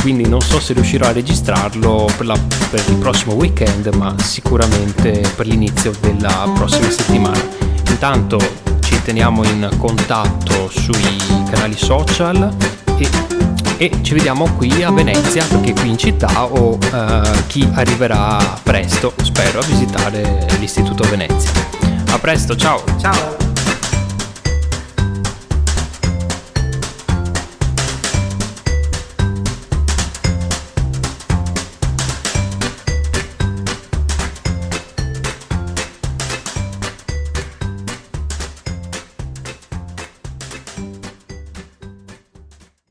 quindi 0.00 0.26
non 0.28 0.40
so 0.40 0.58
se 0.58 0.72
riuscirò 0.72 1.06
a 1.06 1.12
registrarlo 1.12 2.10
per, 2.16 2.26
la, 2.26 2.36
per 2.68 2.82
il 2.88 2.96
prossimo 2.96 3.34
weekend, 3.34 3.94
ma 3.94 4.12
sicuramente 4.18 5.22
per 5.36 5.46
l'inizio 5.46 5.92
della 6.00 6.50
prossima 6.52 6.90
settimana. 6.90 7.40
Intanto 7.90 8.38
ci 8.88 9.02
teniamo 9.02 9.44
in 9.44 9.68
contatto 9.76 10.70
sui 10.70 11.18
canali 11.50 11.76
social 11.76 12.54
e 12.96 13.36
e 13.80 13.92
ci 14.02 14.14
vediamo 14.14 14.52
qui 14.56 14.82
a 14.82 14.90
Venezia 14.90 15.44
perché 15.44 15.72
qui 15.72 15.88
in 15.90 15.96
città 15.96 16.44
o 16.44 16.72
uh, 16.72 16.78
chi 17.46 17.66
arriverà 17.74 18.36
presto 18.64 19.12
spero 19.22 19.60
a 19.60 19.64
visitare 19.64 20.48
l'Istituto 20.58 21.08
Venezia. 21.08 21.52
A 22.10 22.18
presto, 22.18 22.56
ciao! 22.56 22.82
Ciao! 22.98 23.37